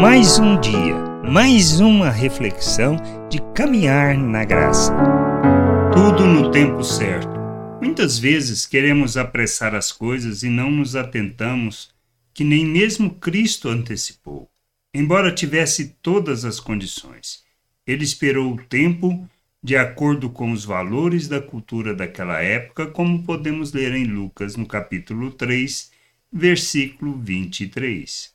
Mais 0.00 0.40
um 0.40 0.60
dia, 0.60 0.96
mais 1.30 1.78
uma 1.78 2.10
reflexão 2.10 2.96
de 3.30 3.40
caminhar 3.54 4.18
na 4.18 4.44
graça. 4.44 4.92
Tudo 5.92 6.26
no 6.26 6.50
tempo 6.50 6.82
certo. 6.82 7.30
Muitas 7.80 8.18
vezes 8.18 8.66
queremos 8.66 9.16
apressar 9.16 9.72
as 9.72 9.92
coisas 9.92 10.42
e 10.42 10.48
não 10.48 10.68
nos 10.68 10.96
atentamos 10.96 11.94
que 12.34 12.42
nem 12.42 12.66
mesmo 12.66 13.14
Cristo 13.14 13.68
antecipou. 13.68 14.50
Embora 14.92 15.32
tivesse 15.32 15.96
todas 16.02 16.44
as 16.44 16.58
condições, 16.58 17.44
ele 17.86 18.02
esperou 18.02 18.52
o 18.52 18.62
tempo 18.64 19.28
de 19.62 19.76
acordo 19.76 20.28
com 20.28 20.50
os 20.50 20.64
valores 20.64 21.28
da 21.28 21.40
cultura 21.40 21.94
daquela 21.94 22.42
época, 22.42 22.88
como 22.88 23.22
podemos 23.22 23.72
ler 23.72 23.94
em 23.94 24.04
Lucas 24.04 24.56
no 24.56 24.66
capítulo 24.66 25.30
3, 25.30 25.92
versículo 26.32 27.16
23. 27.16 28.34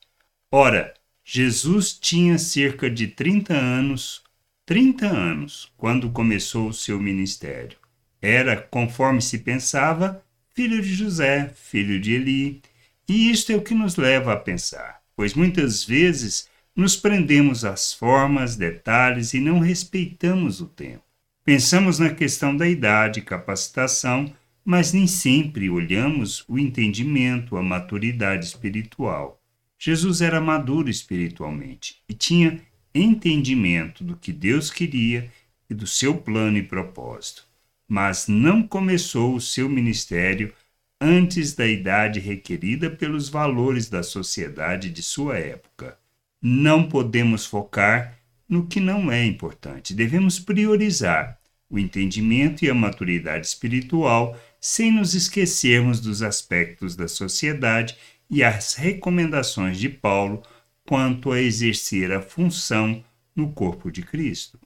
Ora, 0.52 0.94
Jesus 1.32 1.94
tinha 1.94 2.40
cerca 2.40 2.90
de 2.90 3.06
30 3.06 3.54
anos, 3.54 4.24
30 4.66 5.06
anos, 5.06 5.72
quando 5.78 6.10
começou 6.10 6.70
o 6.70 6.74
seu 6.74 7.00
ministério. 7.00 7.78
Era, 8.20 8.58
conforme 8.58 9.22
se 9.22 9.38
pensava, 9.38 10.24
filho 10.56 10.82
de 10.82 10.92
José, 10.92 11.54
filho 11.54 12.00
de 12.00 12.14
Eli, 12.14 12.64
e 13.08 13.30
isto 13.30 13.52
é 13.52 13.56
o 13.56 13.62
que 13.62 13.76
nos 13.76 13.96
leva 13.96 14.34
a 14.34 14.38
pensar, 14.38 15.04
pois 15.16 15.36
muitas 15.36 15.84
vezes 15.84 16.50
nos 16.76 16.96
prendemos 16.96 17.64
às 17.64 17.94
formas, 17.94 18.56
detalhes 18.56 19.36
e 19.36 19.40
não 19.40 19.60
respeitamos 19.60 20.60
o 20.62 20.66
tempo. 20.66 21.04
Pensamos 21.46 22.00
na 22.00 22.10
questão 22.10 22.58
da 22.58 22.68
idade, 22.68 23.22
capacitação, 23.22 24.34
mas 24.66 24.94
nem 24.94 25.06
sempre 25.06 25.70
olhamos 25.70 26.44
o 26.48 26.58
entendimento, 26.58 27.56
a 27.56 27.62
maturidade 27.62 28.48
espiritual. 28.48 29.39
Jesus 29.82 30.20
era 30.20 30.42
maduro 30.42 30.90
espiritualmente 30.90 32.04
e 32.10 32.14
tinha 32.14 32.60
entendimento 32.94 34.04
do 34.04 34.18
que 34.18 34.34
Deus 34.34 34.70
queria 34.70 35.32
e 35.70 35.74
do 35.74 35.88
seu 35.88 36.18
plano 36.18 36.58
e 36.58 36.64
propósito, 36.64 37.46
mas 37.88 38.28
não 38.28 38.62
começou 38.62 39.34
o 39.34 39.40
seu 39.40 39.70
ministério 39.70 40.54
antes 41.00 41.54
da 41.54 41.66
idade 41.66 42.20
requerida 42.20 42.90
pelos 42.90 43.30
valores 43.30 43.90
da 43.90 44.04
sociedade 44.04 44.90
de 44.90 45.02
sua 45.02 45.38
época. 45.38 45.98
Não 46.42 46.90
podemos 46.90 47.46
focar 47.46 48.20
no 48.50 48.68
que 48.68 48.82
não 48.82 49.10
é 49.10 49.24
importante, 49.24 49.94
devemos 49.94 50.40
priorizar 50.40 51.40
o 51.70 51.80
entendimento 51.80 52.66
e 52.66 52.70
a 52.70 52.74
maturidade 52.74 53.46
espiritual 53.46 54.38
sem 54.60 54.92
nos 54.92 55.14
esquecermos 55.14 56.02
dos 56.02 56.22
aspectos 56.22 56.98
da 56.98 57.08
sociedade 57.08 57.96
e 58.30 58.44
as 58.44 58.76
recomendações 58.76 59.80
de 59.80 59.90
Paulo 59.90 60.44
quanto 60.86 61.32
a 61.32 61.42
exercer 61.42 62.12
a 62.12 62.22
função 62.22 63.04
no 63.36 63.52
corpo 63.52 63.92
de 63.92 64.02
Cristo. 64.02 64.60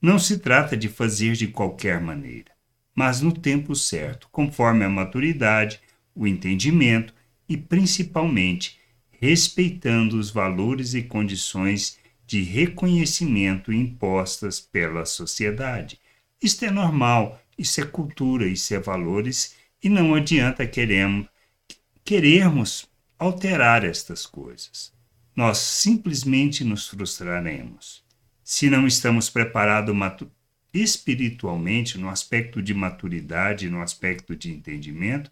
Não 0.00 0.18
se 0.18 0.38
trata 0.38 0.76
de 0.76 0.88
fazer 0.88 1.32
de 1.34 1.48
qualquer 1.48 2.00
maneira, 2.00 2.52
mas 2.94 3.20
no 3.20 3.32
tempo 3.32 3.74
certo, 3.74 4.28
conforme 4.30 4.84
a 4.84 4.88
maturidade, 4.88 5.80
o 6.14 6.26
entendimento 6.26 7.14
e, 7.48 7.56
principalmente, 7.56 8.78
respeitando 9.20 10.18
os 10.18 10.30
valores 10.30 10.94
e 10.94 11.02
condições 11.02 11.98
de 12.26 12.42
reconhecimento 12.42 13.72
impostas 13.72 14.60
pela 14.60 15.04
sociedade. 15.04 15.98
Isto 16.40 16.64
é 16.64 16.70
normal, 16.70 17.40
isso 17.56 17.80
é 17.80 17.84
cultura, 17.84 18.46
isso 18.46 18.72
é 18.74 18.78
valores, 18.78 19.56
e 19.82 19.88
não 19.88 20.14
adianta 20.14 20.66
queremos, 20.66 21.26
querermos 22.04 22.87
alterar 23.18 23.84
estas 23.84 24.24
coisas. 24.24 24.92
Nós 25.34 25.58
simplesmente 25.58 26.64
nos 26.64 26.88
frustraremos. 26.88 28.04
Se 28.44 28.70
não 28.70 28.86
estamos 28.86 29.28
preparados 29.28 29.94
espiritualmente, 30.72 31.98
no 31.98 32.08
aspecto 32.08 32.62
de 32.62 32.74
maturidade, 32.74 33.68
no 33.68 33.80
aspecto 33.80 34.36
de 34.36 34.52
entendimento, 34.52 35.30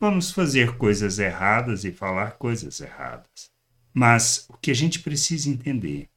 vamos 0.00 0.30
fazer 0.30 0.76
coisas 0.76 1.18
erradas 1.18 1.84
e 1.84 1.92
falar 1.92 2.32
coisas 2.32 2.80
erradas. 2.80 3.50
Mas 3.92 4.46
o 4.48 4.56
que 4.56 4.70
a 4.70 4.74
gente 4.74 5.00
precisa 5.00 5.48
entender, 5.48 6.08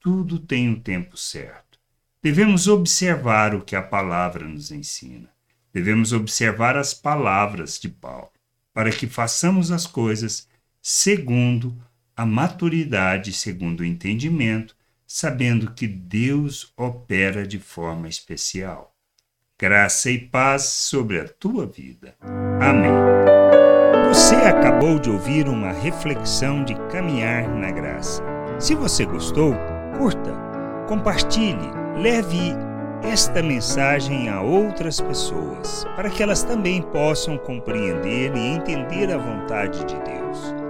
tudo 0.00 0.38
tem 0.38 0.68
o 0.68 0.72
um 0.72 0.80
tempo 0.80 1.16
certo. 1.16 1.78
Devemos 2.22 2.66
observar 2.66 3.54
o 3.54 3.62
que 3.62 3.76
a 3.76 3.82
palavra 3.82 4.46
nos 4.46 4.70
ensina. 4.70 5.28
Devemos 5.72 6.12
observar 6.12 6.76
as 6.76 6.92
palavras 6.92 7.78
de 7.78 7.88
Paulo, 7.88 8.32
para 8.72 8.90
que 8.90 9.06
façamos 9.06 9.70
as 9.70 9.86
coisas 9.86 10.48
segundo 10.80 11.76
a 12.16 12.26
maturidade, 12.26 13.32
segundo 13.32 13.80
o 13.80 13.84
entendimento, 13.84 14.76
sabendo 15.06 15.72
que 15.72 15.86
Deus 15.86 16.72
opera 16.76 17.46
de 17.46 17.58
forma 17.58 18.08
especial. 18.08 18.94
Graça 19.58 20.10
e 20.10 20.18
paz 20.18 20.64
sobre 20.64 21.20
a 21.20 21.28
tua 21.28 21.66
vida. 21.66 22.14
Amém. 22.60 22.90
Você 24.08 24.34
acabou 24.34 24.98
de 24.98 25.10
ouvir 25.10 25.48
uma 25.48 25.72
reflexão 25.72 26.64
de 26.64 26.74
caminhar 26.90 27.48
na 27.48 27.70
graça. 27.70 28.22
Se 28.58 28.74
você 28.74 29.04
gostou, 29.04 29.54
curta, 29.96 30.32
compartilhe, 30.88 31.70
leve 31.96 32.52
esta 33.02 33.42
mensagem 33.42 34.28
a 34.28 34.42
outras 34.42 35.00
pessoas, 35.00 35.84
para 35.94 36.10
que 36.10 36.22
elas 36.22 36.42
também 36.42 36.82
possam 36.82 37.38
compreender 37.38 38.34
e 38.36 38.40
entender 38.40 39.12
a 39.12 39.18
vontade 39.18 39.84
de 39.84 39.94
Deus 39.94 40.67